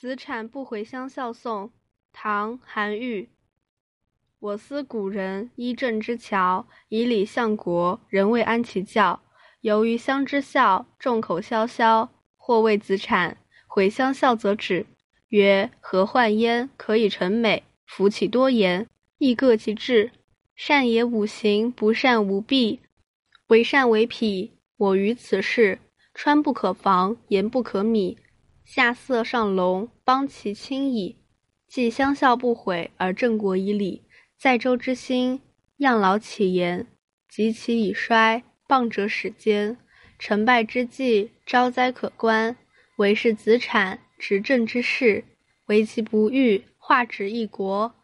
[0.00, 1.72] 子产不回乡效宋，
[2.12, 3.30] 唐·韩愈。
[4.38, 9.20] 我思古人依郑之侨，以礼相国，人未安其教。
[9.60, 12.08] 由于乡之孝，众口萧萧。
[12.36, 14.86] 或谓子产回乡孝则止，
[15.30, 16.70] 曰：何患焉？
[16.76, 17.64] 可以成美。
[17.84, 18.86] 夫其多言，
[19.18, 20.12] 亦各其志。
[20.54, 22.78] 善也五行，不善无弊。
[23.48, 25.80] 为善为痞，我于此事。
[26.14, 28.16] 川不可防，盐不可米。
[28.68, 31.16] 下色上隆，邦其轻矣。
[31.66, 34.02] 既相效不悔，而郑国以礼，
[34.36, 35.40] 在周之兴，
[35.78, 36.84] 样劳其言；
[37.30, 39.78] 及其以衰，谤者始坚。
[40.18, 42.58] 成败之际，招灾可观。
[42.96, 45.24] 唯是子产执政之事，
[45.68, 47.94] 为其不欲，化指一国。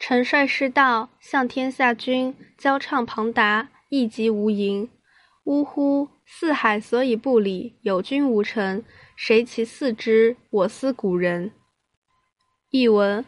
[0.00, 4.88] 臣率师道，向天下君，交畅庞达，一疾无垠。
[5.44, 6.08] 呜呼！
[6.26, 8.84] 四海所以不理，有君无臣。
[9.20, 10.36] 谁其似之？
[10.48, 11.50] 我思古人。
[12.70, 13.24] 译文：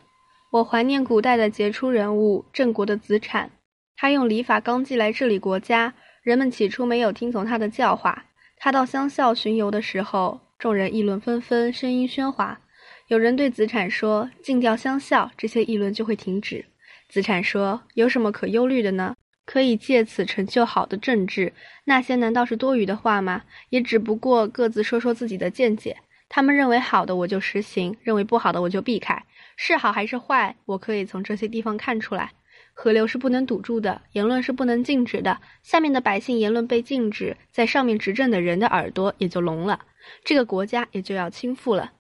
[0.53, 3.51] 我怀念古代的杰出人物郑国的子产。
[3.97, 8.27] 他用礼法纲纪来治理国家，人们起初没有听从他的教化。
[8.57, 12.61] 他到乡校巡游的时候，众人议论纷纷，声音喧哗。
[13.09, 16.67] 有人对子产说：“禁掉乡校，这些议论就会停止。”
[17.11, 19.17] 子产说：“有什么可忧虑的呢？
[19.51, 21.53] 可以借此成就好的政治。
[21.83, 23.43] 那些难道是多余的话吗？
[23.71, 25.97] 也只不过各自说说自己的见解。
[26.29, 29.25] 他们认为好的，我就实行；认为不好的，我就避开。
[29.57, 32.31] 是好还是坏，我可以从这些地方看出来。
[32.73, 35.41] 河流是不能堵住的，言论是不能禁止的。
[35.65, 39.81] 下面的百姓言论被禁止，在上面执政的人的耳朵也就聋了，
[40.25, 41.91] 这个国家也就要倾覆了。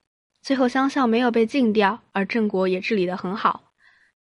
[0.40, 3.69] 最后，乡校没有被禁掉，而郑国也治理得很好。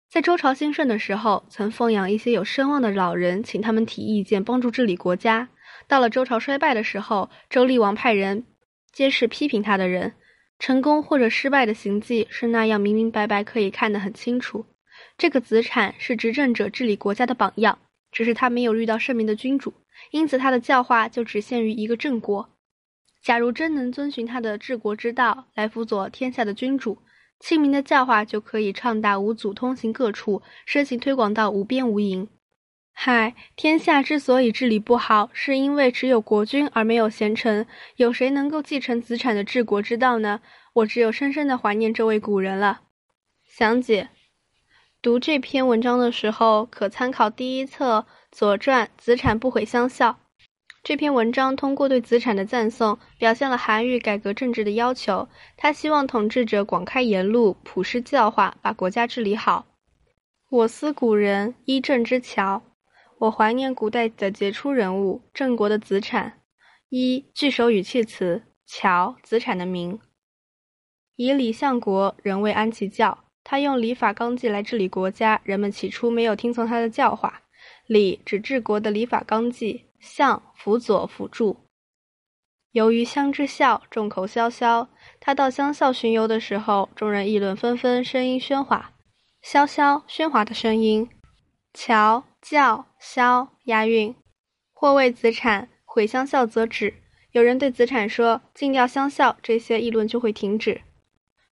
[0.10, 5.50] 在周朝兴盛的时候，曾奉养一些有声望的老人，请他们提意见，帮助治理国家。
[5.88, 8.44] 到了周朝衰败的时候，周厉王派人
[8.92, 10.14] 监视批评他的人，
[10.58, 14.66] 成功或者失败的行迹是那样明明白白，可以看得很清楚。
[15.16, 17.78] 这个子产是执政者治理国家的榜样，
[18.12, 19.76] 只是他没有遇到圣明的君主，
[20.10, 22.50] 因此他的教化就只限于一个郑国。
[23.22, 26.98] 假如真能遵循他的治国之道来辅佐天下的君主。
[27.40, 32.28] 清明的教化就可以畅达五祖通行各处，奢行推广到无边无垠。
[32.92, 37.66] 嗨，天下之所以治理不好，是因为只有国君而没有贤臣。
[37.96, 40.42] 有谁能够继承子产的治国之道呢？
[40.74, 42.82] 我只有深深的怀念这位古人了。
[43.48, 44.10] 详解：
[45.02, 48.00] 读这篇文章的时候，可参考第一册
[48.32, 50.20] 《左传》，子产不毁乡校。
[50.82, 55.28] 这篇文章通过对子产的赞颂，表现了韩愈改革政治的要求。
[55.58, 59.66] 他希望统治者广开言路，普施教化，把国家治理好。
[60.50, 62.64] 我思古人依郑之侨，
[63.20, 66.40] 我怀念古代的杰出人物郑国的子产。
[66.90, 70.00] 一句首语气词，侨子产的名。
[71.16, 73.26] 以礼相国，人未安其教。
[73.44, 77.42] 他用礼法纲纪来治理国家，人们起初没有听从他的教化。
[77.86, 79.89] 礼指治国的礼法纲纪。
[80.00, 81.58] 相辅佐辅助。
[82.72, 84.88] 由于乡之孝，众口萧萧。
[85.20, 88.92] 他到乡校巡游的时候，众人议论纷纷，声音喧哗。
[89.42, 91.10] 萧萧，喧哗的声音。
[91.74, 94.16] 乔叫萧押韵。
[94.74, 96.94] 或谓子产毁乡校则止。
[97.32, 100.82] 有人对子产说：“禁掉乡校，这些议论就会停止。”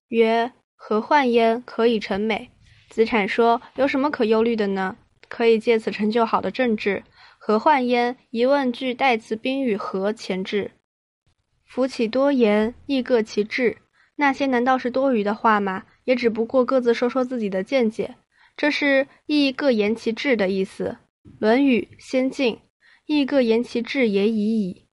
[0.10, 1.62] 曰：“何患焉？
[1.64, 2.50] 可以成美。”
[2.90, 4.96] 子产说：“有什么可忧虑的呢？
[5.28, 7.04] 可以借此成就好的政治。”
[7.48, 8.18] 何患焉？
[8.30, 10.72] 疑问句代词宾语何前置。
[11.64, 13.78] 夫其多言，亦各其志。
[14.18, 15.86] 那些难道是多余的话吗？
[16.04, 18.16] 也只不过各自说说自己的见解。
[18.58, 20.98] 这是亦各言其志的意思。
[21.40, 22.56] 《论语·先进》：
[23.06, 24.84] 亦各言其志也已矣。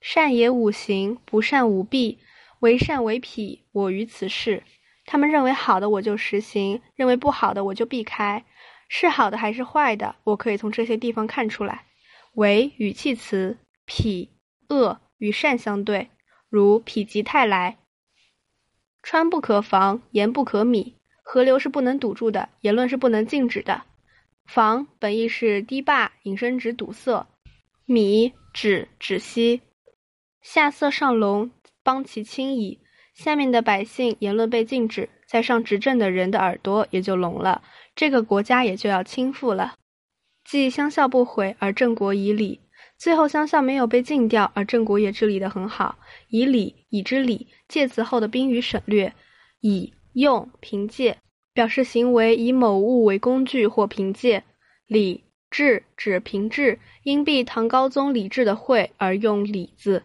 [0.00, 2.18] 善也五行，不善五弊。
[2.58, 4.64] 为善为痞，我于此事。
[5.06, 8.44] 他们认为好的，我就实行；认为不好的，我就避开。
[8.92, 11.86] 是好的还是坏的，我可以从这些地方看出来。
[12.34, 13.56] 为语气词，
[13.86, 14.28] 痞、
[14.68, 16.10] 恶与善相对，
[16.48, 17.78] 如否极泰来。
[19.00, 20.96] 川不可防，盐不可米。
[21.22, 23.82] 河流是不能堵住的，言论是不能禁止的。
[24.44, 27.28] 防本意是堤坝，引申指堵塞。
[27.86, 29.60] 米指止息。
[30.42, 31.52] 下色上隆，
[31.84, 32.80] 邦其轻矣。
[33.14, 37.62] 下面的百姓言论被禁止，在上执政的人的耳朵也就聋了。
[37.94, 39.74] 这个国家也就要倾覆了。
[40.44, 42.58] 既乡校不毁，而郑国以礼，
[42.98, 45.98] 最后乡校没有被禁掉，而郑国也治理得很好。
[46.30, 49.12] 以礼，以之礼，介词后的宾语省略。
[49.60, 51.18] 以用凭借，
[51.52, 54.42] 表示行为以某物为工具或凭借。
[54.88, 60.02] 礼制指凭治，因避唐高宗李治的讳而用礼字。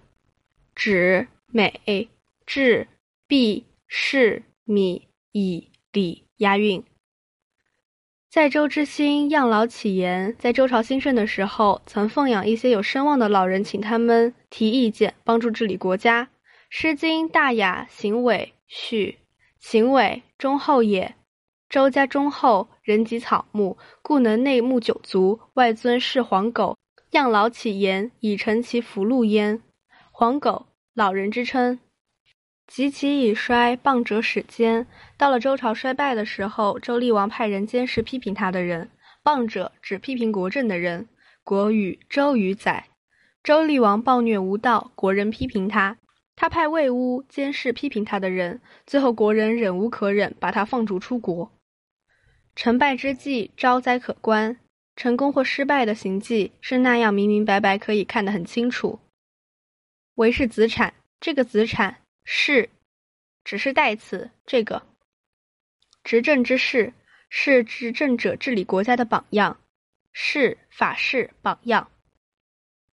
[0.75, 2.09] 指美
[2.45, 2.87] 治
[3.27, 6.81] 必是、米、以、礼押韵。
[8.29, 16.23] 在周之兴样老启言，在周朝兴盛的时候，曾奉养一些有声望的老人，请他们提意见，帮助治理国家。
[16.69, 19.19] 《诗经·大雅·行为》序：
[19.59, 21.15] 行为，忠厚也。
[21.67, 26.77] 周家忠厚，人及草木，故能内牧九族，外尊豕黄狗。
[27.11, 29.61] 样老启言，以成其福禄焉。
[30.11, 31.77] 黄狗，老人之称。
[32.67, 34.87] 及其已衰，谤者始奸。
[35.17, 38.89] 到了周朝衰败的时候，周厉王派人监视批评他的人。
[39.23, 41.07] 谤者指批评国政的人。
[41.43, 42.87] 国语周瑜载，
[43.43, 45.97] 周厉王暴虐无道，国人批评他，
[46.35, 48.59] 他派魏乌监视批评他的人。
[48.87, 51.51] 最后国人忍无可忍，把他放逐出国。
[52.55, 54.55] 成败之际，招灾可观；
[54.95, 58.99] 成功或失败的行迹是那样明明白白，可以看得很清楚。
[60.15, 61.97] 为是子产，这个子产。
[62.25, 62.69] 是，
[63.43, 64.29] 只是代词。
[64.45, 64.81] 这个
[66.03, 66.91] 执政之士
[67.29, 69.59] 是执政者治理国家的榜样，
[70.11, 71.89] 是法式榜样。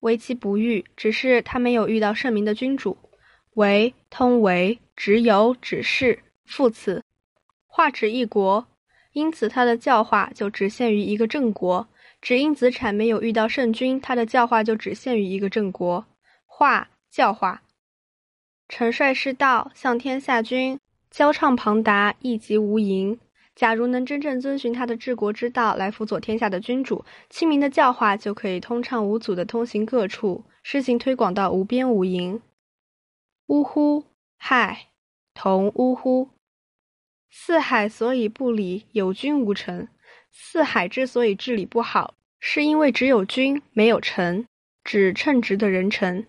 [0.01, 2.97] 为其不遇，只是他没有遇到圣明的君主。
[3.55, 7.03] 为通为只有指示副词，
[7.67, 8.67] 化指一国，
[9.13, 11.89] 因此他的教化就只限于一个郑国。
[12.21, 16.07] 只因子产没有遇到圣君，他的教化就只限于一个郑国。
[16.47, 17.63] 化教化。
[18.73, 20.81] 臣率世道，向天下君，
[21.11, 23.19] 交畅庞达，一极无垠。
[23.55, 32.41] 假如能真正遵循他的治国之道来辅佐天下的君主，清明的教化就可以通畅无阻地通行各处，施行推广到无边无垠。
[33.49, 34.05] 呜呼！
[34.39, 34.87] 嗨！
[35.35, 36.31] 同呜呼！
[37.31, 39.87] 四海所以不理，有君无臣。
[40.31, 44.47] 四海之所以治理不好，是因为只有君没有臣，
[44.83, 46.27] 指称职的人臣。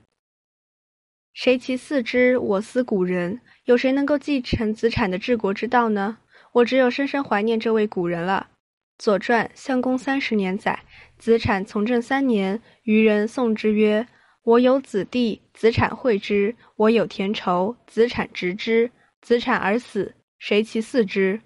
[1.34, 2.38] 谁其四之？
[2.38, 6.20] 我思古人，有谁能够继承子产的治国之道呢？
[6.52, 8.48] 我只有深深怀念这位古人了。
[9.04, 10.84] 《左传》襄公三十年载，
[11.18, 14.08] 子产从政三年，余人送之曰
[14.46, 18.92] ：“我有子弟，子产惠之；我有田畴，子产植之。
[19.20, 21.42] 子产而死，谁其嗣之？”